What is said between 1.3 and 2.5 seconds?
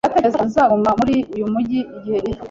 uyu mujyi igihe gito.